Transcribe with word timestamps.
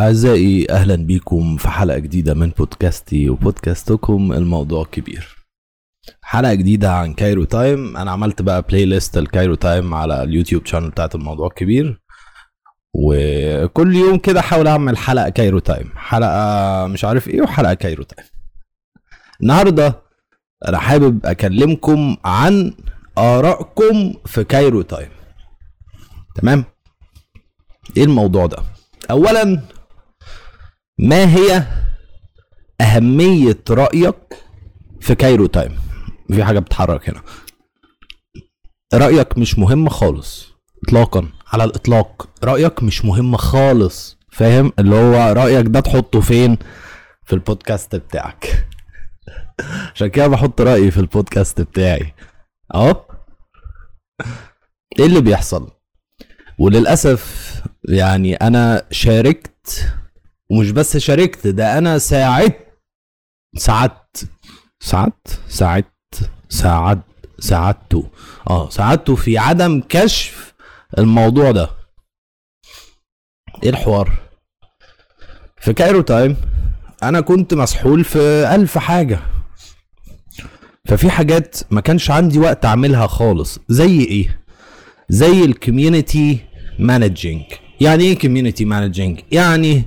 أعزائي 0.00 0.66
أهلا 0.70 0.94
بيكم 0.96 1.56
في 1.56 1.68
حلقة 1.68 1.98
جديدة 1.98 2.34
من 2.34 2.50
بودكاستي 2.50 3.30
وبودكاستكم 3.30 4.32
الموضوع 4.32 4.84
كبير. 4.84 5.36
حلقة 6.22 6.54
جديدة 6.54 6.92
عن 6.92 7.14
Cairo 7.14 7.44
Time 7.44 7.96
أنا 7.96 8.10
عملت 8.10 8.42
بقى 8.42 8.62
playlist 8.62 8.84
ال 8.84 9.16
Cairo 9.18 9.54
Time 9.54 9.94
على 9.94 10.22
ال 10.22 10.28
YouTube 10.28 10.66
channel 10.66 10.90
بتاعت 10.90 11.14
الموضوع 11.14 11.48
كبير. 11.48 12.00
وكل 12.94 13.96
يوم 13.96 14.18
كده 14.18 14.40
أحاول 14.40 14.66
أعمل 14.68 14.96
حلقة 14.96 15.28
Cairo 15.28 15.58
Time 15.58 15.90
حلقة 15.96 16.86
مش 16.86 17.04
عارف 17.04 17.28
إيه 17.28 17.42
وحلقة 17.42 17.74
Cairo 17.74 18.02
Time 18.02 18.28
النهاردة 19.42 20.02
أنا 20.68 20.78
حابب 20.78 21.26
أكلمكم 21.26 22.16
عن 22.24 22.72
آرائكم 23.18 24.14
في 24.26 24.44
Cairo 24.44 24.82
Time 24.82 25.08
تمام؟ 26.34 26.64
إيه 27.96 28.04
الموضوع 28.04 28.46
ده؟ 28.46 28.56
اولا 29.10 29.60
ما 31.02 31.34
هي 31.36 31.66
أهمية 32.80 33.58
رأيك 33.70 34.16
في 35.00 35.14
Cairo 35.14 35.46
Time؟ 35.46 35.76
في 36.32 36.44
حاجة 36.44 36.58
بتتحرك 36.58 37.08
هنا. 37.10 37.22
رأيك 38.94 39.38
مش 39.38 39.58
مهم 39.58 39.88
خالص 39.88 40.52
اطلاقا 40.84 41.28
على 41.52 41.64
الإطلاق. 41.64 42.28
رأيك 42.44 42.82
مش 42.82 43.04
مهم 43.04 43.36
خالص 43.36 44.18
فاهم؟ 44.32 44.72
اللي 44.78 44.94
هو 44.94 45.32
رأيك 45.32 45.66
ده 45.66 45.80
تحطه 45.80 46.20
فين؟ 46.20 46.58
في 47.24 47.32
البودكاست 47.32 47.96
بتاعك. 47.96 48.68
عشان 49.94 50.06
كده 50.06 50.26
بحط 50.26 50.60
رأيي 50.60 50.90
في 50.90 51.00
البودكاست 51.00 51.60
بتاعي. 51.60 52.14
أهو. 52.74 53.04
إيه 54.98 55.06
اللي 55.06 55.20
بيحصل؟ 55.20 55.70
وللأسف 56.58 57.54
يعني 57.88 58.34
أنا 58.34 58.86
شاركت 58.90 59.92
ومش 60.50 60.70
بس 60.70 60.96
شاركت 60.96 61.46
ده 61.46 61.78
أنا 61.78 61.98
ساعدت. 61.98 62.66
ساعدت. 63.56 64.28
ساعدت. 64.80 65.40
ساعدت. 65.48 66.30
ساعدت 66.48 67.02
ساعدته. 67.38 68.10
آه 68.50 68.70
ساعدته 68.70 69.14
في 69.16 69.38
عدم 69.38 69.82
كشف 69.88 70.54
الموضوع 70.98 71.50
ده. 71.50 71.70
إيه 73.62 73.70
الحوار؟ 73.70 74.18
في 75.60 75.72
Cairo 75.72 76.00
Time 76.00 76.36
أنا 77.02 77.20
كنت 77.20 77.54
مسحول 77.54 78.04
في 78.04 78.18
ألف 78.54 78.78
حاجة. 78.78 79.20
ففي 80.88 81.10
حاجات 81.10 81.56
ما 81.70 81.80
كانش 81.80 82.10
عندي 82.10 82.38
وقت 82.38 82.64
أعملها 82.64 83.06
خالص. 83.06 83.58
زي 83.68 84.00
إيه؟ 84.00 84.40
زي 85.08 85.44
ال 85.44 85.53
community 85.53 86.38
managing 86.78 87.42
يعني 87.80 88.04
إيه 88.04 88.18
community 88.18 88.64
managing 88.64 89.20
يعني 89.32 89.84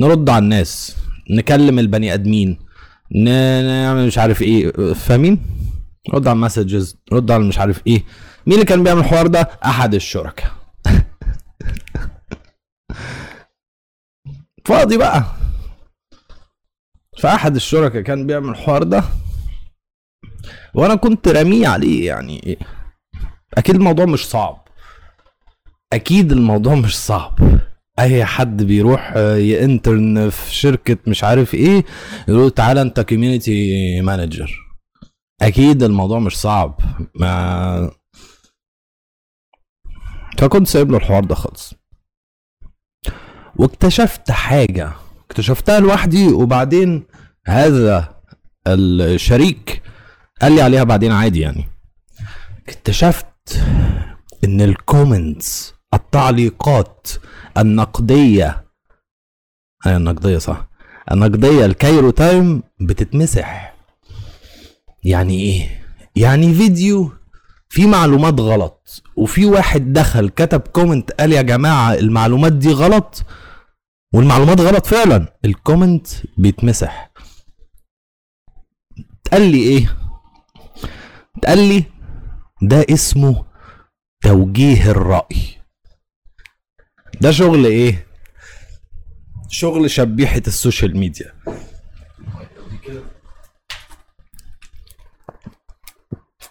نرد 0.00 0.30
على 0.30 0.42
الناس 0.44 0.96
نكلم 1.30 1.78
البني 1.78 2.14
آدمين 2.14 2.58
نعمل 3.10 4.06
مش 4.06 4.18
عارف 4.18 4.42
إيه 4.42 4.92
فاهمين؟ 4.92 5.42
نرد 6.12 6.28
على 6.28 6.36
ال 6.36 6.43
messages 6.43 6.98
نرد 7.12 7.30
على 7.30 7.44
مش 7.44 7.58
عارف 7.58 7.86
إيه. 7.86 8.04
مين 8.46 8.54
اللي 8.54 8.64
كان 8.64 8.82
بيعمل 8.82 9.00
الحوار 9.00 9.26
ده؟ 9.26 9.40
أحد 9.64 9.94
الشركاء. 9.94 10.52
فاضي 14.66 14.96
بقى. 14.96 15.24
فأحد 17.18 17.54
الشركاء 17.54 18.02
كان 18.02 18.26
بيعمل 18.26 18.48
الحوار 18.48 18.82
ده. 18.82 19.04
وأنا 20.74 20.94
كنت 20.94 21.28
رميه 21.28 21.68
عليه 21.68 22.06
يعني؟ 22.06 22.58
أكيد 23.58 23.74
الموضوع 23.74 24.04
مش 24.04 24.28
صعب. 24.28 24.68
أكيد 25.92 26.32
الموضوع 26.32 26.74
مش 26.74 26.98
صعب. 26.98 27.38
أي 28.00 28.24
حد 28.24 28.62
بيروح 28.62 29.16
intern 29.36 30.30
في 30.30 30.54
شركة 30.54 30.96
مش 31.06 31.24
عارف 31.24 31.54
إيه 31.54 31.84
يقول 32.28 32.50
تعالى 32.50 32.82
أنت 32.82 33.00
community 33.00 34.00
manager 34.00 34.56
أكيد 35.42 35.82
الموضوع 35.82 36.18
مش 36.18 36.36
صعب. 36.40 36.80
ما 37.14 37.90
فكنت 40.38 40.66
سايب 40.68 40.90
له 40.90 40.96
الحوار 40.96 41.24
ده 41.24 41.34
خالص. 41.34 41.74
واكتشفت 43.56 44.30
حاجة. 44.30 44.92
اكتشفتها 45.26 45.80
لوحدي 45.80 46.28
وبعدين 46.28 47.06
هذا 47.46 48.20
الشريك 48.66 49.82
قال 50.42 50.52
لي 50.52 50.62
عليها 50.62 50.84
بعدين 50.84 51.12
عادي 51.12 51.40
يعني. 51.40 51.64
اكتشفت 52.68 53.26
إن 54.44 54.60
ال 54.60 54.73
comments 54.73 55.74
التعليقات 55.94 57.08
النقدية. 57.58 58.64
هي 59.84 59.96
النقدية 59.96 60.38
صح. 60.38 60.68
النقدية 61.12 61.64
ال 61.66 61.73
Cairo 61.73 62.10
Time 62.10 62.62
بتتمسح. 62.80 63.74
يعني 65.04 65.40
إيه؟ 65.40 65.84
يعني 66.16 66.54
فيديو 66.54 67.12
فيه 67.68 67.86
معلومات 67.86 68.40
غلط 68.40 69.02
وفي 69.16 69.46
واحد 69.46 69.92
دخل 69.92 70.28
كتب 70.28 70.60
comment 70.60 71.12
قال 71.12 71.32
يا 71.32 71.42
جماعة 71.42 71.94
المعلومات 71.94 72.52
دي 72.52 72.72
غلط 72.72 73.24
والمعلومات 74.14 74.60
غلط 74.60 74.86
فعلا 74.86 75.38
ال 75.44 75.52
comment 75.52 76.06
بيتمسح. 76.38 77.10
تقال 79.24 79.42
لي 79.42 79.58
إيه؟ 79.62 79.96
تقال 81.42 81.58
لي 81.58 81.84
ده 82.62 82.86
اسمه 82.90 83.44
توجيه 84.22 84.90
الرأي. 84.90 85.59
ده 87.20 87.30
شغل 87.30 87.66
إيه؟ 87.66 88.06
شغل 89.48 89.90
شبيحة 89.90 90.42
السوشيال 90.46 90.96
ميديا. 90.96 91.32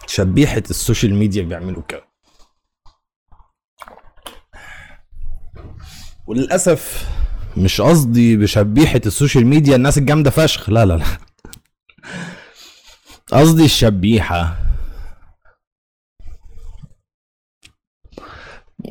شبيحة 0.07 0.63
السوشيال 0.69 1.13
ميديا 1.13 1.43
بيعملوا 1.43 1.83
كده. 1.87 2.09
وللأسف 6.27 7.09
مش 7.57 7.81
قصدي 7.81 8.37
بشبيحة 8.37 9.01
السوشيال 9.05 9.45
ميديا 9.45 9.75
الناس 9.75 9.97
الجامدة 9.97 10.29
فشخ. 10.29 10.69
لا 10.69 10.85
لا 10.85 10.93
لا. 10.93 11.05
قصدي 13.31 13.65
الشبيحة. 13.65 14.68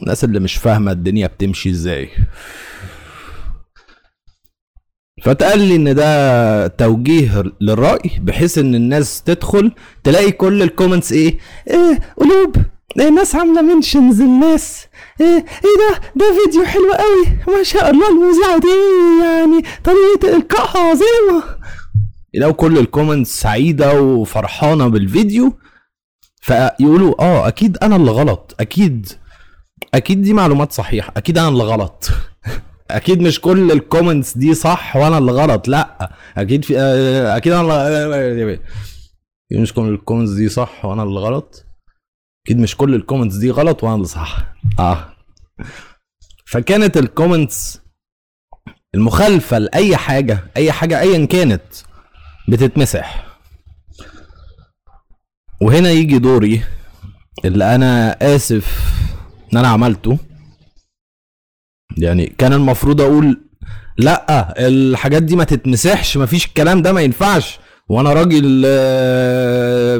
الناس 0.03 0.25
اللي 0.25 0.41
مش 0.41 0.55
فاهمة 0.57 0.93
الدنيا 0.93 1.27
بتمشي 1.27 1.71
إزاي. 1.71 2.09
فتقال 5.23 5.59
لي 5.61 5.77
ان 5.77 5.95
ده 5.95 6.67
توجيه 6.67 7.43
للرأي 7.61 8.11
بحيث 8.21 8.59
ان 8.59 8.75
الناس 8.75 9.23
تدخل 9.23 9.73
تلاقي 10.05 10.33
كل 10.33 10.63
ال 10.63 10.68
comments 10.68 11.13
إيه 11.13 11.39
إيه 11.71 11.99
قلوب 12.17 12.57
إيه 13.01 13.09
ناس 13.09 13.35
عاملة 13.35 13.63
mentions 13.63 14.21
الناس 14.21 14.87
إيه 15.21 15.27
إيه 15.37 15.75
ده 15.91 16.01
ده 16.17 16.25
فيديو 16.45 16.65
حلو 16.65 16.93
قوي 16.93 17.57
ما 17.57 17.63
شاء 17.63 17.91
الله 17.91 18.09
المذيعة 18.09 18.59
دي 18.61 18.67
يعني 19.25 19.63
طريقة 19.85 20.37
القائها 20.37 20.91
عظيمة. 20.91 21.43
يلاقوا 22.35 22.55
كل 22.55 22.79
ال 22.79 22.86
comments 22.86 23.41
سعيدة 23.41 24.01
وفرحانة 24.03 24.89
بالفيديو 24.89 25.53
فيقولوا 26.43 27.23
آه 27.23 27.49
أكيد 27.49 27.79
أنا 27.83 27.97
اللي 27.97 28.11
غلط 28.11 28.55
أكيد 28.61 29.07
أكيد 29.95 30.23
دي 30.23 30.33
معلومات 30.33 30.73
صحيحة. 30.73 31.13
أكيد 31.17 31.39
أنا 31.39 31.49
اللي 31.49 31.63
غلط. 31.65 32.11
أكيد 32.91 33.21
مش 33.23 33.41
كل 33.41 33.73
ال 33.73 33.80
comments 33.80 34.39
دي 34.39 34.55
صح 34.55 34.97
وأنا 34.97 35.19
اللي 35.19 35.33
غلط. 35.33 35.69
لأ. 35.69 36.13
أكيد 36.37 36.65
في 36.65 36.79
أكيد 37.37 37.53
أنا 37.53 37.61
اللي 37.89 38.61
مش 39.53 39.73
كل 39.73 39.89
ال 39.89 39.94
comments 39.94 40.33
دي 40.33 40.49
صح 40.49 40.85
وأنا 40.85 41.03
اللي 41.03 41.21
غلط. 41.21 41.67
أكيد 42.47 42.59
مش 42.59 42.77
كل 42.77 42.95
ال 42.95 42.99
comments 42.99 43.37
دي 43.37 43.51
غلط 43.51 43.85
وأنا 43.85 43.95
اللي 43.95 44.07
صح. 44.07 44.39
آه. 44.79 45.15
فكانت 46.47 46.97
ال 46.97 47.06
comments 47.06 47.81
المخالفة 48.95 49.59
لأي 49.59 49.97
حاجة 49.97 50.45
أي 50.57 50.73
حاجة 50.73 51.01
ايا 51.01 51.27
كانت 51.27 51.63
بتتمسح. 52.49 53.25
وهنا 55.63 55.91
يجي 55.91 56.19
دوري 56.19 56.63
اللي 57.45 57.75
أنا 57.75 58.17
آسف 58.35 58.93
إن 59.53 59.59
أنا 59.59 59.69
عملته. 59.69 60.19
يعني 61.97 62.27
كان 62.27 62.53
المفروض 62.53 63.01
أقول 63.01 63.41
لأ 63.99 64.55
الحاجات 64.59 65.23
دي 65.23 65.37
ما 65.37 65.45
تتمسحش 65.45 66.17
مفيش 66.17 66.47
الكلام 66.47 66.83
ده 66.83 66.93
ما 66.93 67.01
ينفعش. 67.01 67.59
وأنا 67.89 68.13
راجل 68.13 68.63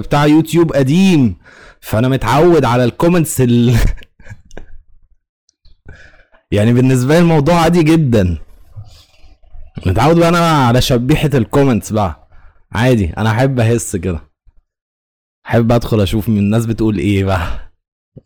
بتاع 0.01 0.27
يوتيوب 0.27 0.73
قديم. 0.73 1.37
فأنا 1.81 2.09
متعود 2.09 2.65
على 2.65 2.85
ال 2.85 2.91
comments 2.91 3.41
ال... 3.41 3.75
يعني 6.53 6.73
بالنسبة 6.73 7.15
لي 7.15 7.21
الموضوع 7.21 7.55
عادي 7.55 7.83
جدا. 7.83 8.39
متعود 9.87 10.17
بقى 10.17 10.29
أنا 10.29 10.67
على 10.67 10.81
شبيحة 10.81 11.31
ال 11.35 11.41
comments 11.41 11.93
بقى. 11.93 12.29
عادي 12.73 13.13
أنا 13.19 13.31
أحب 13.31 13.61
احس 13.61 13.97
كده. 13.97 14.21
أحب 15.47 15.73
أدخل 15.73 16.01
أشوف 16.01 16.29
من 16.29 16.39
الناس 16.39 16.67
بتقول 16.67 16.99
إيه 16.99 17.25
بقى. 17.25 17.68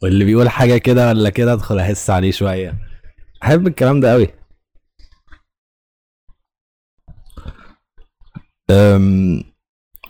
واللي 0.03 0.25
بيقول 0.25 0.49
حاجة 0.49 0.77
كده 0.79 1.09
ولا 1.09 1.31
كده 1.31 1.53
ادخل 1.53 1.79
احس 1.79 2.11
عليه 2.11 2.31
شوية. 2.31 2.75
أحب 3.43 3.67
الكلام 3.67 4.01
ده 4.01 4.13
قوي 4.13 4.29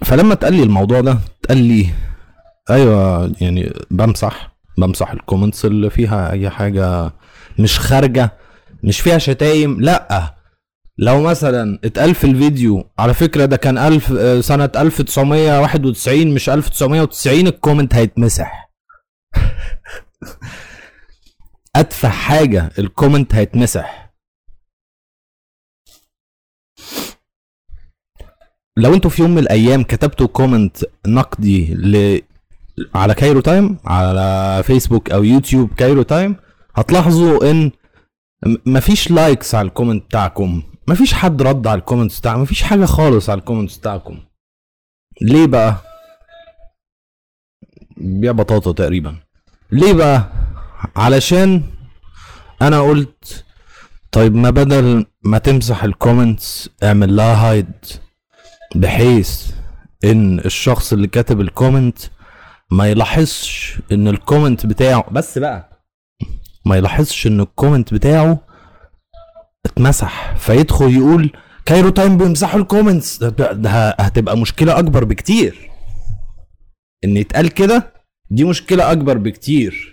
فلما 0.05 0.33
اتقال 0.33 0.55
لي 0.55 0.63
الموضوع 0.63 1.01
ده 1.01 1.19
اتقال 1.41 1.59
لي 1.59 1.87
أيوه 2.71 3.33
يعني 3.41 3.73
بمسح 3.91 4.53
بمسح 4.79 5.11
ال 5.13 5.18
comments 5.18 5.65
اللي 5.65 5.91
فيها 5.91 6.33
أي 6.33 6.51
حاجة 6.51 7.13
مش 7.59 7.79
خارجة 7.79 8.31
مش 8.85 9.01
فيها 9.01 9.19
شتايم 9.19 9.81
لأ. 9.81 10.35
لو 10.99 11.23
مثلا 11.23 11.79
اتقال 11.85 12.15
في 12.15 12.25
الفيديو 12.25 12.85
على 12.99 13.15
فكرة 13.15 13.45
ده 13.45 13.57
كان 13.57 13.79
ألف 13.79 14.05
سنة 14.45 14.71
1991 14.77 16.35
مش 16.35 16.49
1990 16.51 17.47
ال 17.47 17.53
comment 17.53 17.95
هيتمسح. 17.95 18.72
اتفه 21.77 22.09
حاجة 22.09 22.71
ال 22.79 22.86
comment 22.86 23.35
هيتمسح. 23.35 24.13
لو 28.77 28.95
أنتوا 28.95 29.11
في 29.11 29.23
يوم 29.23 29.31
من 29.31 29.39
الأيام 29.39 29.83
كتبتوا 29.83 30.27
comment 30.27 30.77
نقدي 31.07 31.75
ل... 31.75 32.21
على 32.95 33.15
Cairo 33.15 33.41
Time 33.41 33.79
على 33.85 34.63
فيسبوك 34.67 35.11
أو 35.11 35.25
يوتيوب 35.25 35.75
Cairo 35.75 36.03
Time 36.03 36.37
هتلاحظوا 36.75 37.51
إن 37.51 37.71
مفيش 38.67 39.11
likes 39.11 39.55
على 39.55 39.69
ال 39.69 39.73
comment 39.73 40.05
بتاعكم 40.05 40.63
مفيش 40.89 41.15
حد 41.15 41.43
رد 41.43 41.67
على 41.67 41.79
ال 41.79 41.83
comments 41.83 42.21
بتاعكم 42.21 42.41
مفيش 42.43 42.63
حاجة 42.63 42.85
خالص 42.85 43.31
على 43.31 43.39
ال 43.39 43.43
comments 43.43 43.77
بتاعكم. 43.79 44.19
ليه 45.23 45.47
بقى؟ 45.47 45.77
بيع 48.03 48.33
بطاطا 48.33 48.73
تقريبا. 48.73 49.17
ليه 49.73 49.93
بقى؟ 49.93 50.33
علشان 50.97 51.63
أنا 52.63 52.81
قلت 52.81 53.45
طيب 54.13 54.35
ما 54.35 54.51
بدل 54.51 55.07
ما 55.25 55.39
تمسح 55.39 55.85
ال 55.85 55.94
comments 55.94 56.71
اعمل 56.83 57.17
لها 57.17 57.51
hide 57.51 57.71
بحيث 58.75 59.51
إن 60.05 60.39
الشخص 60.39 60.93
اللي 60.93 61.07
كاتب 61.07 61.41
ال 61.41 61.48
comment 61.48 61.99
ما 62.71 62.87
يلاحظش 62.89 63.79
إن 63.93 64.09
ال 64.09 64.16
comment 64.16 64.67
بتاعه 64.67 65.05
بس 65.11 65.39
بقى 65.39 65.83
ما 66.67 66.77
يلاحظش 66.77 67.27
إن 67.27 67.41
ال 67.41 67.47
comment 67.47 67.95
بتاعه 67.95 68.39
اتمسح. 69.67 70.35
فيدخل 70.37 70.91
يقول 70.97 71.31
Cairo 71.67 71.89
Time 71.91 72.17
بيمسحوا 72.19 72.61
ال 72.61 72.68
comments 72.68 73.25
ده, 73.25 73.91
هتبقى 74.01 74.37
مشكلة 74.39 74.79
أكبر 74.79 75.05
بكتير. 75.05 75.71
إن 77.05 77.17
يتقال 77.17 77.49
كده 77.49 77.93
دي 78.31 78.45
مشكلة 78.45 78.93
أكبر 78.93 79.19
بكتير. 79.19 79.93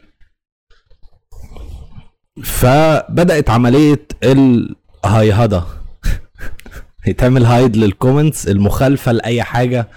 فبدأت 2.43 3.49
عملية 3.49 4.05
الهيهدة 4.23 5.63
يتعمل 7.07 7.45
hide 7.45 7.77
لل 7.77 7.91
comments 7.91 8.47
المخالفة 8.47 9.11
لأي 9.11 9.43
حاجة 9.43 9.87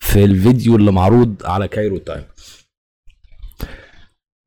في 0.00 0.24
الفيديو 0.24 0.76
اللي 0.76 0.92
معروض 0.92 1.34
على 1.44 1.68
Cairo 1.68 1.98
Time. 1.98 2.24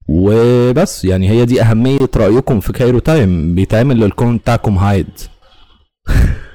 وبس 0.09 1.05
يعني 1.05 1.29
هي 1.29 1.45
دي 1.45 1.61
أهمية 1.61 2.09
رأيكم 2.15 2.59
في 2.59 2.73
Cairo 2.73 2.99
Time. 2.99 3.55
بيتعمل 3.55 3.99
لل 3.99 4.09
comment 4.09 4.41
بتاعكم 4.41 4.77
hide. 4.77 5.09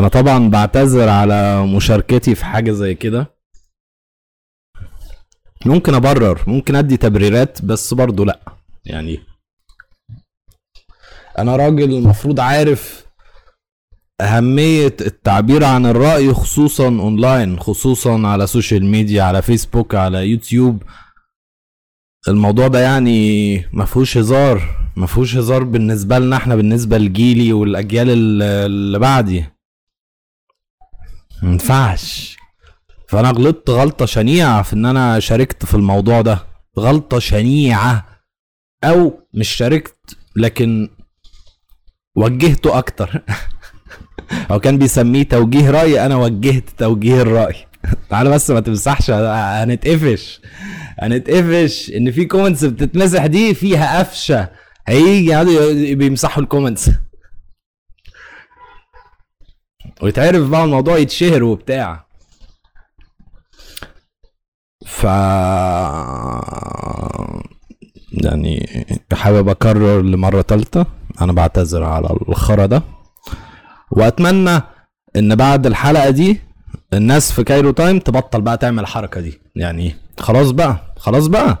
أنا 0.00 0.08
طبعا 0.08 0.48
بعتذر 0.50 1.08
على 1.08 1.66
مشاركتي 1.66 2.34
في 2.34 2.44
حاجة 2.44 2.72
زي 2.72 2.94
كده. 2.94 3.34
ممكن 5.66 5.94
أبرر 5.94 6.44
ممكن 6.46 6.74
أدي 6.76 6.96
تبريرات 6.96 7.64
بس 7.64 7.94
برضو 7.94 8.24
لأ. 8.24 8.40
يعني 8.84 9.18
أنا 11.38 11.56
راجل 11.56 11.92
المفروض 11.94 12.40
عارف 12.40 13.06
أهمية 14.20 14.96
التعبير 15.00 15.64
عن 15.64 15.86
الرأي 15.86 16.32
خصوصا 16.34 16.86
أونلاين 16.88 17.58
خصوصا 17.60 18.26
على 18.26 18.46
social 18.46 18.84
media 18.84 19.22
على 19.22 19.42
فيسبوك 19.42 19.94
على 19.94 20.18
يوتيوب. 20.30 20.82
الموضوع 22.28 22.68
ده 22.68 22.80
يعني 22.80 23.58
ما 23.72 23.84
فيهوش 23.84 24.16
هزار 24.18 24.90
ما 24.96 25.06
فيهوش 25.06 25.36
هزار 25.36 25.64
بالنسبة 25.64 26.18
لنا 26.18 26.36
إحنا 26.36 26.56
بالنسبة 26.56 26.98
لجيلي 26.98 27.52
والأجيال 27.52 28.10
ال- 28.10 28.42
اللي 28.42 28.98
بعدي. 28.98 29.44
ما 31.42 31.52
ينفعش. 31.52 32.36
فأنا 33.08 33.30
غلطت 33.30 33.70
غلطة 33.70 34.06
شنيعة 34.06 34.62
في 34.62 34.72
إن 34.72 34.86
أنا 34.86 35.20
شاركت 35.20 35.64
في 35.64 35.74
الموضوع 35.74 36.20
ده. 36.20 36.46
غلطة 36.78 37.18
شنيعة. 37.18 38.06
أو 38.84 39.20
مش 39.34 39.48
شاركت 39.48 40.16
لكن 40.36 40.88
وجهته 42.16 42.78
أكتر. 42.78 43.22
هو 44.50 44.60
كان 44.60 44.78
بيسميه 44.78 45.22
توجيه 45.22 45.70
رأي 45.70 46.06
أنا 46.06 46.16
وجهت 46.16 46.70
توجيه 46.78 47.22
الرأي. 47.22 47.54
تعالى 48.10 48.30
بس 48.30 48.50
ما 48.50 48.60
تمسحش 48.60 49.10
هنتقفش. 49.10 50.40
هنتقفش. 50.98 51.90
إن 51.96 52.10
في 52.10 52.24
comments 52.24 52.64
بتتمسح 52.64 53.26
دي 53.26 53.54
فيها 53.54 53.98
قفشة. 53.98 54.48
هيجي 54.86 55.94
بيمسحوا 55.94 56.42
ال 56.42 56.47
comments 56.47 56.90
ويتعرف 60.02 60.48
بقى 60.48 60.64
الموضوع 60.64 60.98
يتشهر 60.98 61.44
وبتاع. 61.44 62.06
ف 64.86 65.04
يعني 68.12 68.66
حابب 69.12 69.48
أكرر 69.48 70.02
لمرة 70.02 70.40
تالتة؟ 70.40 70.86
أنا 71.20 71.32
بعتذر 71.32 71.84
على 71.84 72.08
الخرا 72.28 72.66
ده. 72.66 72.82
وأتمنى 73.90 74.62
إن 75.16 75.34
بعد 75.34 75.66
الحلقة 75.66 76.10
دي 76.10 76.40
الناس 76.92 77.32
في 77.32 77.44
Cairo 77.44 77.70
Time 77.70 77.98
تبطل 77.98 78.40
بقى 78.40 78.56
تعمل 78.56 78.78
الحركه 78.82 79.20
دي. 79.20 79.40
يعني 79.56 79.94
خلاص 80.20 80.50
بقى 80.50 80.94
خلاص 80.96 81.26
بقى. 81.26 81.58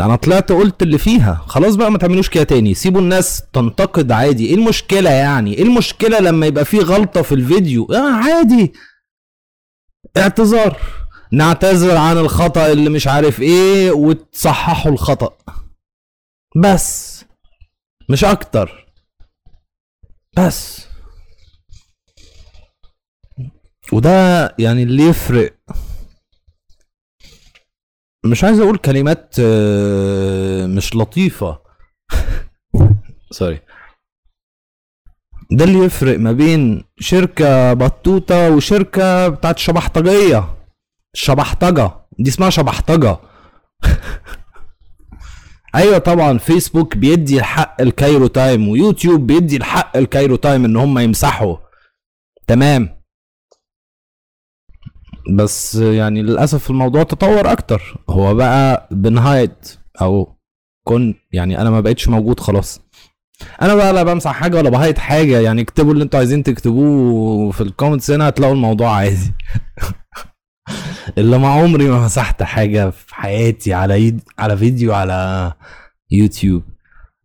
أنا 0.00 0.16
طلعت 0.16 0.52
قلت 0.52 0.82
اللي 0.82 0.98
فيها. 0.98 1.34
خلاص 1.46 1.74
بقى 1.74 1.90
ما 1.90 1.98
تعملوش 1.98 2.28
كده 2.28 2.44
تاني. 2.44 2.74
سيبوا 2.74 3.00
الناس 3.00 3.42
تنتقد 3.52 4.12
عادي. 4.12 4.46
إيه 4.46 4.54
المشكلة 4.54 5.10
يعني؟ 5.10 5.54
إيه 5.54 5.62
المشكلة 5.62 6.18
لما 6.18 6.46
يبقى 6.46 6.64
في 6.64 6.78
غلطة 6.78 7.22
في 7.22 7.34
الفيديو؟ 7.34 7.84
آه 7.92 8.12
عادي. 8.12 8.72
اعتذار. 10.16 10.80
نعتذر 11.32 11.96
عن 11.96 12.18
الخطأ 12.18 12.72
اللي 12.72 12.90
مش 12.90 13.06
عارف 13.06 13.40
إيه 13.40 13.90
وتصححوا 13.90 14.92
الخطأ. 14.92 15.36
بس. 16.56 17.24
مش 18.08 18.24
أكتر. 18.24 18.86
بس. 20.36 20.86
وده 23.92 24.10
يعني 24.58 24.82
اللي 24.82 25.02
يفرق. 25.02 25.52
مش 28.24 28.44
عايز 28.44 28.60
أقول 28.60 28.76
كلمات 28.78 29.34
آه، 29.40 30.66
مش 30.66 30.96
لطيفة. 30.96 31.58
سوري 33.30 33.60
ده 35.52 35.64
اللي 35.64 35.78
يفرق 35.78 36.18
ما 36.18 36.32
بين 36.32 36.84
شركة 36.98 37.72
بطوطة 37.72 38.50
وشركة 38.50 39.28
بتاعت 39.28 39.58
شبحطجية. 39.58 40.56
شبحطجة. 41.14 41.90
دي 42.18 42.30
اسمها 42.30 42.50
شبحطجة. 42.50 43.16
أيوه 45.74 45.98
طبعا 45.98 46.38
فيسبوك 46.38 46.96
بيدي 46.96 47.38
الحق 47.38 47.80
لـ 47.80 47.88
Cairo 47.88 48.26
Time 48.26 48.68
ويوتيوب 48.68 49.26
بيدي 49.26 49.56
الحق 49.56 49.96
لـ 49.96 50.03
Cairo 50.03 50.36
Time 50.36 50.64
إن 50.64 50.76
هم 50.76 50.98
يمسحوا. 50.98 51.56
تمام. 52.46 52.99
بس 55.36 55.74
يعني 55.74 56.22
للأسف 56.22 56.70
الموضوع 56.70 57.02
تطور 57.02 57.52
أكتر. 57.52 57.96
هو 58.10 58.34
بقى 58.34 58.88
بنهايد 58.90 59.52
أو 60.00 60.36
كن 60.86 61.14
يعني 61.32 61.60
أنا 61.60 61.70
ما 61.70 61.80
بقتش 61.80 62.08
موجود 62.08 62.40
خلاص. 62.40 62.80
أنا 63.62 63.74
بقى 63.74 63.92
لا 63.92 64.02
بمسح 64.02 64.32
حاجة 64.32 64.56
ولا 64.56 64.70
بهايد 64.70 64.98
حاجة. 64.98 65.40
يعني 65.40 65.62
اكتبوا 65.62 65.92
اللي 65.92 66.04
أنتوا 66.04 66.18
عايزين 66.18 66.42
تكتبوه 66.42 67.50
في 67.50 67.60
ال 67.60 67.66
comments 67.66 68.10
هنا 68.10 68.28
هتلاقوا 68.28 68.54
الموضوع 68.54 68.90
عادي. 68.96 69.32
اللي 71.18 71.38
ما 71.38 71.48
عمري 71.48 71.88
ما 71.88 72.04
مسحت 72.04 72.42
حاجة 72.42 72.90
في 72.90 73.14
حياتي 73.14 73.74
على 73.74 74.06
يد... 74.06 74.20
على 74.38 74.56
فيديو 74.56 74.94
على 74.94 75.52
يوتيوب. 76.10 76.62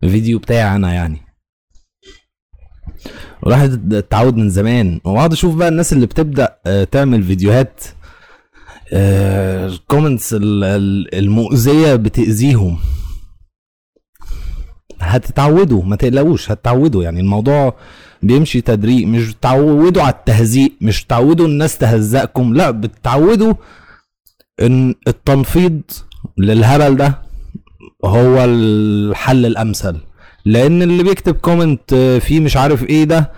فيديو 0.01 0.39
بتاعي 0.39 0.75
أنا 0.75 0.93
يعني. 0.93 1.24
الواحد 3.45 3.93
اتعود 3.93 4.35
من 4.37 4.49
زمان. 4.49 4.99
وبقعد 5.05 5.31
أشوف 5.33 5.55
بقى 5.55 5.67
الناس 5.67 5.93
اللي 5.93 6.05
بتبدأ 6.05 6.55
آه، 6.65 6.83
تعمل 6.83 7.23
فيديوهات 7.23 7.83
آه، 8.93 9.67
ال 9.67 9.74
comments 9.74 10.33
ال- 10.33 10.63
ال- 10.63 11.15
المؤذية 11.15 11.95
بتأذيهم. 11.95 12.77
هتتعودوا 14.99 15.83
ما 15.83 15.95
تقلقوش 15.95 16.51
هتتعودوا. 16.51 17.03
يعني 17.03 17.19
الموضوع 17.19 17.75
بيمشي 18.23 18.61
تدريج 18.61 19.05
مش 19.05 19.33
بتعودوا 19.33 20.01
على 20.03 20.13
التهزيء 20.13 20.73
مش 20.81 21.05
بتعودوا 21.05 21.47
الناس 21.47 21.77
تهزقكم 21.77 22.53
لا 22.53 22.71
بتعودوا 22.71 23.53
إن 24.61 24.95
التنفيض 25.07 25.81
للهبل 26.37 26.95
ده 26.97 27.21
هو 28.05 28.43
الحل 28.45 29.45
الأمثل. 29.45 29.97
لأن 30.45 30.81
اللي 30.81 31.03
بيكتب 31.03 31.35
comment 31.35 31.93
فيه 32.21 32.39
مش 32.39 32.57
عارف 32.57 32.83
إيه 32.83 33.03
ده. 33.03 33.31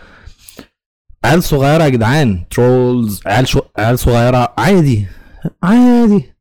عيال 1.25 1.43
صغيرة 1.43 1.83
يا 1.83 1.89
جدعان. 1.89 2.45
trolls 2.50 3.22
عيال. 3.25 3.45
عيال 3.77 3.99
صغيرة. 3.99 4.53
عادي 4.57 5.05
عادي. 5.63 6.33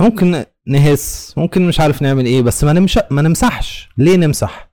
ممكن 0.00 0.44
نهس 0.66 1.34
ممكن 1.36 1.68
مش 1.68 1.80
عارف 1.80 2.02
نعمل 2.02 2.26
إيه 2.26 2.42
بس 2.42 2.64
ما 2.64 2.72
نمش 2.72 2.98
ما 3.10 3.22
نمسحش. 3.22 3.88
ليه 3.98 4.16
نمسح؟ 4.16 4.70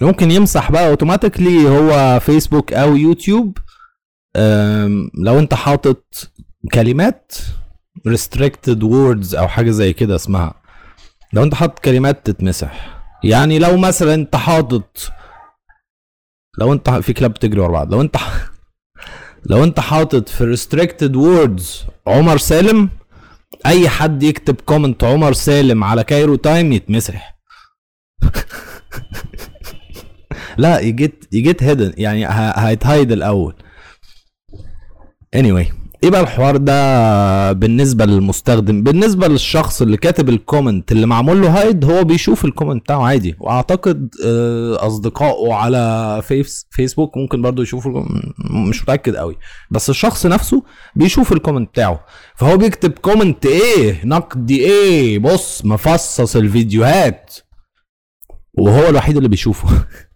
ممكن 0.00 0.30
يمسح 0.30 0.70
بقى 0.72 0.88
automatically 0.88 1.68
هو 1.68 2.20
فيسبوك 2.20 2.72
أو 2.72 2.96
يوتيوب 2.96 3.58
لو 5.14 5.38
أنت 5.38 5.54
حاطط 5.54 6.30
كلمات 6.74 7.32
restricted 8.08 8.78
words 8.82 9.34
أو 9.34 9.48
حاجة 9.48 9.70
زي 9.70 9.92
كده 9.92 10.16
اسمها. 10.16 10.59
لو 11.32 11.42
انت 11.42 11.54
حاطط 11.54 11.78
كلمات 11.78 12.26
تتمسح 12.26 13.00
يعني 13.24 13.58
لو 13.58 13.76
مثلا 13.76 14.14
انت 14.14 14.36
حاطط 14.36 15.12
لو 16.58 16.72
انت 16.72 16.90
في 16.90 17.12
كلاب 17.12 17.30
بتجري 17.30 17.60
ورا 17.60 17.72
بعض 17.72 17.94
لو 17.94 18.00
انت 18.00 18.16
لو 19.50 19.64
انت 19.64 19.80
حاطط 19.80 20.28
في 20.28 20.56
restricted 20.56 21.14
words 21.14 21.90
عمر 22.06 22.38
سالم 22.38 22.88
أي 23.66 23.88
حد 23.88 24.22
يكتب 24.22 24.60
comment 24.60 25.04
عمر 25.04 25.32
سالم 25.32 25.84
على 25.84 26.04
Cairo 26.04 26.36
Time 26.36 26.72
يتمسح. 26.72 27.40
لا 30.58 30.80
it 30.80 31.24
get 31.32 31.50
it 31.50 31.62
get 31.62 31.72
hidden 31.72 31.92
يعني 31.96 32.26
هيت 32.56 32.80
hide 32.80 33.12
الأول. 33.12 33.54
anyway. 35.36 35.79
إيه 36.04 36.10
بقى 36.10 36.20
الحوار 36.20 36.56
ده 36.56 37.52
بالنسبة 37.52 38.04
للمستخدم 38.04 38.82
بالنسبة 38.82 39.28
للشخص 39.28 39.82
اللي 39.82 39.96
كاتب 39.96 40.28
ال 40.28 40.36
comment 40.36 40.92
اللي 40.92 41.06
معمول 41.06 41.42
له 41.42 41.60
hide 41.60 41.84
هو 41.84 42.04
بيشوف 42.04 42.44
ال 42.44 42.49
comment 42.49 42.82
بتاعه 42.82 43.02
عادي. 43.06 43.36
وأعتقد 43.40 44.08
آه، 44.24 44.86
أصدقائه 44.86 45.52
على 45.54 46.20
فيس 46.22 46.66
فيسبوك 46.70 47.16
ممكن 47.16 47.42
برضو 47.42 47.62
يشوفوا 47.62 48.04
مش 48.68 48.82
متأكد 48.82 49.16
قوي. 49.16 49.36
بس 49.70 49.90
الشخص 49.90 50.26
نفسه 50.26 50.62
بيشوف 50.96 51.32
ال 51.32 51.37
comment 51.37 51.68
بتاعه. 51.70 52.04
فهو 52.36 52.56
بيكتب 52.56 52.90
comment 52.90 53.46
إيه 53.46 54.06
نقدي 54.06 54.64
إيه 54.64 55.18
بص 55.18 55.64
مفصص 55.64 56.36
الفيديوهات. 56.36 57.34
وهو 58.58 58.88
الوحيد 58.88 59.16
اللي 59.16 59.28
بيشوفه. 59.28 59.68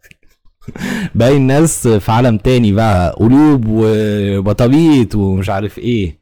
باقي 1.14 1.36
الناس 1.36 1.88
في 1.88 2.12
عالم 2.12 2.38
تاني 2.38 2.72
بقى 2.72 3.10
قلوب 3.18 3.64
وبطابيط 3.68 5.14
ومش 5.14 5.50
عارف 5.50 5.78
إيه. 5.78 6.18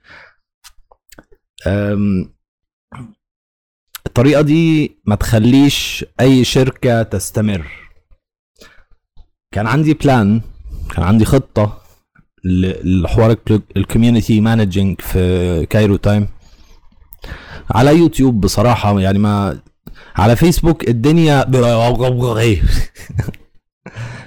الطريقة 4.06 4.42
دي 4.42 4.96
ما 5.04 5.14
تخليش 5.14 6.04
أي 6.20 6.44
شركة 6.44 7.02
تستمر. 7.02 7.66
كان 9.54 9.66
عندي 9.66 9.94
plan 9.94 10.40
كان 10.94 11.02
عندي 11.04 11.24
خطة 11.24 11.82
لحوار 12.84 13.36
ال 13.76 13.83
community 13.83 14.40
managing 14.40 15.00
في 15.00 15.66
Cairo 15.66 15.96
Time. 15.96 16.28
على 17.70 17.96
يوتيوب 17.98 18.40
بصراحة 18.40 19.00
يعني 19.00 19.18
ما 19.18 19.60
على 20.16 20.36
فيسبوك 20.36 20.88
الدنيا 20.88 21.44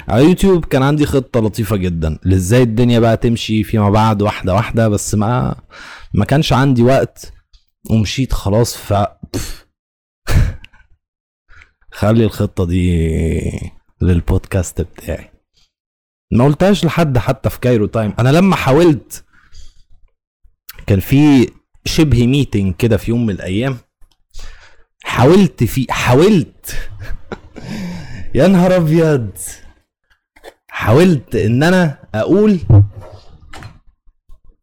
على 0.08 0.24
يوتيوب 0.24 0.66
كان 0.66 0.84
عندي 0.84 1.06
خطة 1.06 1.40
لطيفة 1.40 1.76
جدا. 1.76 2.20
لإزاي 2.24 2.64
الدنيا 2.64 3.00
بقى 3.00 3.18
تمشي 3.18 3.64
فيما 3.64 3.90
بعد 3.90 4.22
واحدة 4.22 4.54
واحدة 4.54 4.88
بس 4.88 5.16
ما 5.16 5.56
ما 6.14 6.26
كانش 6.26 6.54
عندي 6.54 6.84
وقت 6.84 7.34
ومشيت 7.90 8.34
خلاص. 8.34 8.78
ف 8.78 8.94
خلي 11.92 12.26
الخطة 12.26 12.66
دي 12.66 13.12
للبودكاست 14.02 14.82
بتاعي. 14.82 15.32
ما 16.32 16.46
قلتهاش 16.46 16.86
لحد 16.86 17.18
حتى 17.18 17.50
في 17.50 17.60
Cairo 17.60 17.86
Time. 17.86 18.14
أنا 18.20 18.30
لما 18.30 18.56
حاولت 18.56 19.26
كان 20.88 21.00
في 21.00 21.52
شبه 21.86 22.28
meeting 22.28 22.76
كده 22.76 22.98
في 22.98 23.12
يوم 23.12 23.26
من 23.26 23.34
الأيام. 23.34 23.78
حاولت 25.04 25.64
في 25.64 25.86
حاولت 25.90 26.90
يا 28.36 28.48
نهار 28.48 28.76
أبيض. 28.76 29.32
حاولت 30.68 31.36
إن 31.36 31.64
أنا 31.64 31.98
أقول 32.16 32.60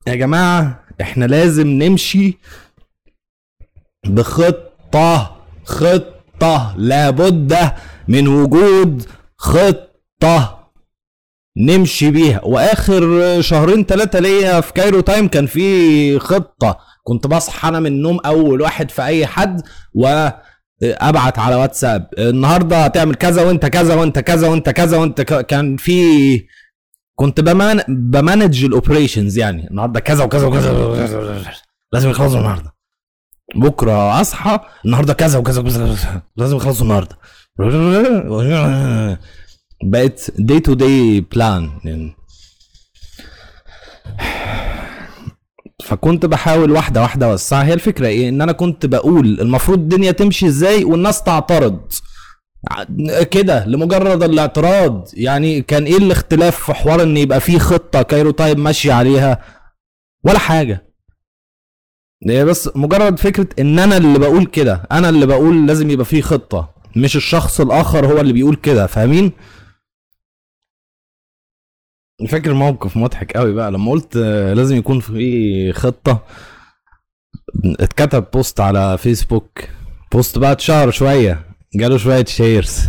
يا 0.07 0.15
جماعة 0.15 0.85
إحنا 1.01 1.25
لازم 1.25 1.67
نمشي 1.67 2.39
بخطة 4.07 5.37
خطة 5.65 6.75
لابد 6.77 7.73
من 8.09 8.29
وجود 8.29 9.07
خطة 9.37 10.71
نمشي 11.57 12.11
بيها. 12.11 12.45
وآخر 12.45 13.41
شهرين 13.41 13.85
ثلاثة 13.85 14.19
ليا 14.19 14.61
في 14.61 14.73
Cairo 14.73 15.01
Time 15.01 15.29
كان 15.29 15.47
في 15.47 16.19
خطة. 16.19 16.79
كنت 17.05 17.27
بصحى 17.27 17.69
أنا 17.69 17.81
من 17.81 17.87
النوم 17.87 18.21
أول 18.27 18.61
واحد 18.61 18.91
في 18.91 19.03
أي 19.03 19.27
حد 19.27 19.63
و 19.95 20.29
ابعت 20.83 21.39
على 21.39 21.55
واتساب 21.55 22.09
النهارده 22.19 22.85
هتعمل 22.85 23.15
كذا 23.15 23.43
وانت 23.45 23.67
كذا 23.67 23.95
وانت 23.95 24.19
كذا 24.19 24.49
وانت 24.49 24.71
كذا 24.71 24.97
وانت 24.97 25.21
كان 25.21 25.77
في 25.77 26.03
كنت 27.15 27.41
ب 27.41 27.51
man 27.51 27.83
ب 27.89 28.00
manage 28.00 28.65
ال 28.65 28.71
operations 28.71 29.39
يعني 29.39 29.71
النهارده 29.71 30.01
كذا 30.01 30.25
وكذا 30.25 30.47
وكذا 30.47 31.43
لازم 31.93 32.11
يخلصوا 32.11 32.39
النهارده. 32.39 32.75
بكره 33.55 34.21
اصحى 34.21 34.61
النهارده 34.85 35.15
كذا 35.15 35.39
وكذا 35.39 35.61
وكذا 35.61 36.23
لازم 36.37 36.57
يخلصوا 36.57 36.85
النهارده. 36.85 37.19
بقت 39.85 40.31
day 40.39 40.61
to 40.61 40.75
day 40.75 41.21
plan 41.21 41.71
يعني 41.85 42.17
فكنت 45.83 46.27
بحاول 46.27 46.71
واحدة 46.71 47.03
واحدة 47.03 47.27
أوسعها. 47.31 47.65
هي 47.65 47.75
الفكرة 47.75 48.07
إيه؟ 48.07 48.29
إن 48.29 48.43
أنا 48.43 48.53
كنت 48.53 48.87
بقول 48.87 49.41
المفروض 49.41 49.79
الدنيا 49.79 50.11
تمشي 50.13 50.47
إزاي 50.47 50.85
والناس 50.85 51.23
تعترض. 51.23 51.81
كده 53.31 53.67
لمجرد 53.67 54.23
الاعتراض. 54.23 55.09
يعني 55.15 55.63
كان 55.63 55.85
إيه 55.85 55.97
الاختلاف 55.97 56.57
في 56.65 56.75
حوار 56.75 57.03
إن 57.03 57.17
يبقى 57.17 57.41
في 57.41 57.59
خطة 57.59 58.03
Cairo 58.03 58.31
Time 58.31 58.59
ماشي 58.59 58.93
عليها؟ 58.93 59.43
ولا 60.25 60.39
حاجة. 60.39 60.93
هي 62.29 62.45
بس 62.45 62.71
مجرد 62.75 63.19
فكرة 63.19 63.47
إن 63.59 63.79
أنا 63.79 63.97
اللي 63.97 64.19
بقول 64.19 64.47
كده. 64.47 64.83
أنا 64.93 65.09
اللي 65.09 65.27
بقول 65.27 65.67
لازم 65.67 65.91
يبقى 65.91 66.05
في 66.05 66.23
خطة. 66.23 66.69
مش 66.97 67.17
الشخص 67.17 67.61
الآخر 67.61 68.07
هو 68.07 68.21
اللي 68.21 68.33
بيقول 68.33 68.57
كده. 68.57 68.87
فاهمين؟ 68.87 69.33
فاكر 72.29 72.53
موقف 72.55 72.97
مضحك 72.97 73.33
قوي 73.33 73.53
بقى 73.55 73.71
لما 73.71 73.91
قلت 73.91 74.17
لازم 74.57 74.77
يكون 74.77 75.01
في 75.01 75.73
خطة. 75.73 76.27
اتكتب 77.81 78.25
post 78.35 78.61
على 78.61 78.99
فيسبوك 78.99 79.69
post 80.13 80.39
بقى 80.39 80.53
اتشهر 80.53 80.91
شوية 80.91 81.45
جاله 81.75 81.97
شوية 81.97 82.25
shares 82.25 82.89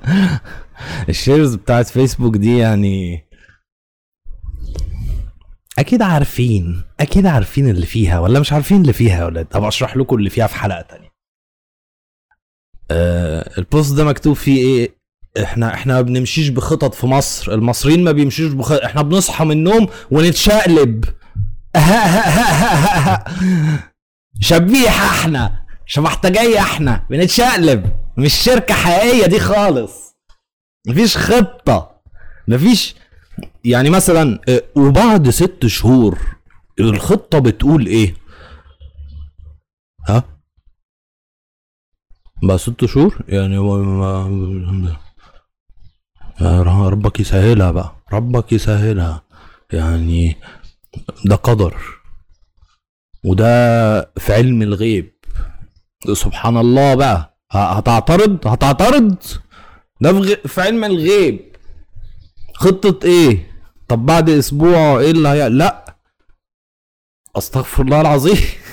ال 1.08 1.15
shares 1.15 1.54
بتاعت 1.54 1.86
فيسبوك 1.88 2.36
دي 2.36 2.58
يعني 2.58 3.24
أكيد 5.78 6.02
عارفين 6.02 6.82
أكيد 7.00 7.26
عارفين 7.26 7.68
اللي 7.70 7.86
فيها 7.86 8.18
ولا 8.20 8.40
مش 8.40 8.52
عارفين 8.52 8.80
اللي 8.80 8.92
فيها 8.92 9.26
ولا 9.26 9.42
طب 9.42 9.64
أشرح 9.64 9.96
لكم 9.96 10.16
اللي 10.16 10.30
فيها 10.30 10.46
في 10.46 10.54
حلقة 10.54 10.82
تانية. 10.82 11.08
أه 12.90 13.58
البوست 13.58 13.96
ده 13.96 14.04
مكتوب 14.04 14.36
فيه 14.36 14.58
إيه؟ 14.58 14.99
إحنا 15.42 15.74
إحنا 15.74 15.94
ما 15.94 16.00
بنمشيش 16.00 16.48
بخطط 16.48 16.94
في 16.94 17.06
مصر. 17.06 17.54
المصريين 17.54 18.04
ما 18.04 18.12
بيمشيش 18.12 18.52
بخطط 18.52 18.80
إحنا 18.82 19.02
بنصحى 19.02 19.44
من 19.44 19.52
النوم 19.52 19.88
ونتشقلب. 20.10 21.04
شبيحة 24.40 25.06
إحنا 25.20 25.66
شبحتجية 25.86 26.58
إحنا 26.60 27.06
بنتشقلب. 27.10 27.92
مش 28.16 28.34
شركة 28.34 28.74
حقيقية 28.74 29.26
دي 29.26 29.40
خالص. 29.40 30.16
مفيش 30.86 31.16
خطة. 31.16 31.90
مفيش 32.48 32.94
يعني 33.64 33.90
مثلا 33.90 34.40
وبعد 34.76 35.30
ست 35.30 35.66
شهور 35.66 36.18
الخطة 36.80 37.38
بتقول 37.38 37.86
إيه؟ 37.86 38.14
ها؟ 40.08 40.24
بقى 42.42 42.58
ست 42.58 42.84
شهور؟ 42.84 43.24
يعني 43.28 43.58
ربك 46.42 47.20
يسهلها 47.20 47.70
بقى. 47.70 47.96
ربك 48.12 48.52
يسهلها. 48.52 49.22
يعني 49.72 50.36
ده 51.24 51.36
قدر. 51.36 51.76
وده 53.24 54.00
في 54.16 54.32
علم 54.34 54.62
الغيب. 54.62 55.12
سبحان 56.12 56.56
الله 56.56 56.94
بقى. 56.94 57.36
هتعترض؟ 57.52 58.46
هتعترض. 58.46 59.16
ده 60.00 60.36
في 60.46 60.60
علم 60.60 60.84
الغيب. 60.84 61.56
خطة 62.54 63.06
إيه؟ 63.06 63.50
طب 63.88 64.06
بعد 64.06 64.30
أسبوع 64.30 64.98
إيه 64.98 65.10
اللي 65.10 65.28
هي 65.28 65.48
لا. 65.48 65.96
أستغفر 67.36 67.82
الله 67.82 68.00
العظيم. 68.00 68.36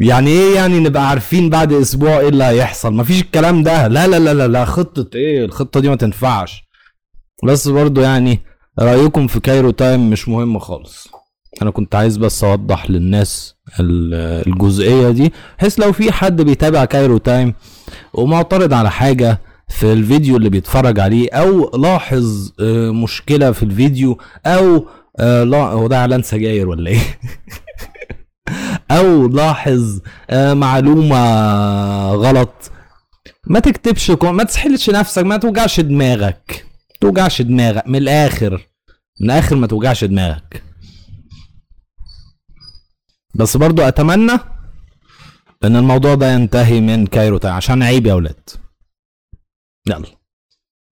يعني 0.00 0.30
إيه 0.30 0.54
يعني 0.54 0.80
نبقى 0.80 1.08
عارفين 1.08 1.50
بعد 1.50 1.72
أسبوع 1.72 2.18
إيه 2.18 2.28
اللي 2.28 2.44
هيحصل؟ 2.44 2.92
مفيش 2.94 3.20
الكلام 3.20 3.62
ده. 3.62 3.88
لا 3.88 4.06
لا 4.06 4.18
لا 4.18 4.34
لا, 4.34 4.48
لا 4.48 4.64
خطة 4.64 5.16
إيه؟ 5.16 5.44
الخطة 5.44 5.80
دي 5.80 5.88
ما 5.88 5.96
تنفعش. 5.96 6.62
بس 7.44 7.68
برضو 7.68 8.00
يعني 8.00 8.40
رأيكم 8.78 9.26
في 9.26 9.40
Cairo 9.40 9.70
Time 9.70 10.10
مش 10.10 10.28
مهم 10.28 10.58
خالص. 10.58 11.08
أنا 11.62 11.70
كنت 11.70 11.94
عايز 11.94 12.16
بس 12.16 12.44
أوضح 12.44 12.90
للناس 12.90 13.54
الجزئية 13.80 15.10
دي 15.10 15.32
بحيث 15.58 15.80
لو 15.80 15.92
في 15.92 16.12
حد 16.12 16.42
بيتابع 16.42 16.84
Cairo 16.84 17.18
Time 17.18 17.54
ومعترض 18.14 18.72
على 18.74 18.90
حاجة 18.90 19.40
في 19.68 19.92
الفيديو 19.92 20.36
اللي 20.36 20.48
بيتفرج 20.50 21.00
عليه 21.00 21.28
أو 21.32 21.70
لاحظ 21.78 22.52
آه، 22.60 22.90
مشكلة 22.90 23.52
في 23.52 23.62
الفيديو 23.62 24.18
أو 24.46 24.86
آه، 25.20 25.44
لا 25.44 25.58
هو 25.58 25.86
ده 25.86 25.96
إعلان 25.96 26.22
سجاير 26.22 26.68
ولا 26.68 26.90
إيه؟ 26.90 27.00
أو 28.90 29.28
لاحظ 29.28 30.00
آه، 30.30 30.54
معلومة 30.54 31.16
غلط. 32.12 32.70
ما 33.46 33.60
تكتبش 33.60 34.10
ما 34.10 34.44
تسحلش 34.44 34.90
نفسك 34.90 35.22
ما 35.22 35.36
توجعش 35.36 35.80
دماغك. 35.80 36.66
توجعش 37.00 37.42
دماغك. 37.42 37.86
من 37.86 37.96
الآخر. 37.96 38.68
من 39.20 39.30
الآخر 39.30 39.56
ما 39.56 39.66
توجعش 39.66 40.04
دماغك. 40.04 40.62
بس 43.34 43.56
برضو 43.56 43.82
أتمنى 43.82 44.38
إن 45.64 45.76
الموضوع 45.76 46.14
ده 46.14 46.32
ينتهي 46.32 46.80
من 46.80 47.06
Cairo 47.06 47.40
عشان 47.44 47.82
عيب 47.82 48.06
يا 48.06 48.14
ولاد. 48.14 48.50
يلا. 49.88 50.06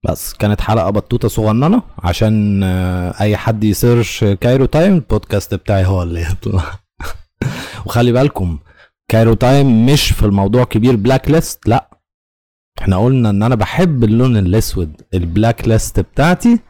بس 0.08 0.32
كانت 0.34 0.60
حلقة 0.60 0.90
بطوطة 0.90 1.28
صغننة 1.28 1.82
عشان 1.98 2.62
آه، 2.62 3.14
أي 3.20 3.36
حد 3.36 3.64
ي 3.64 3.73
search 3.73 4.24
Cairo 4.24 4.64
Time 4.64 4.94
البودكاست 4.94 5.54
بتاعي 5.54 5.86
هو 5.86 6.02
اللي 6.02 6.22
يطلع. 6.22 6.78
وخلي 7.86 8.12
بالكم 8.12 8.58
Cairo 9.10 9.34
Time 9.34 9.86
مش 9.86 10.10
في 10.12 10.22
الموضوع 10.26 10.64
كبير 10.64 10.96
blacklist 10.96 11.68
لا. 11.68 11.90
إحنا 12.78 12.96
قلنا 12.96 13.30
إن 13.30 13.42
أنا 13.42 13.54
بحب 13.54 14.04
اللون 14.04 14.36
الأسود 14.36 15.02
البلاك 15.14 15.68
ليست 15.68 16.00
بتاعتي 16.00 16.60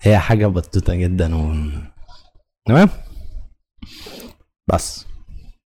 هي 0.00 0.18
حاجة 0.18 0.46
بطوطه 0.46 0.94
جدا 0.94 1.36
و... 1.36 1.54
تمام؟ 2.68 2.88
بس. 4.68 5.06